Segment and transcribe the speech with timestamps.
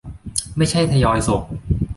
[0.57, 1.43] ไม่ใช่ทยอยส่ง